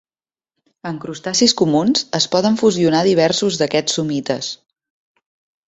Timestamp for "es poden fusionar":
2.21-3.03